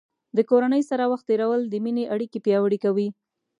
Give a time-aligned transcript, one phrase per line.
[0.37, 3.07] د کورنۍ سره وخت تیرول د مینې اړیکې پیاوړې کوي.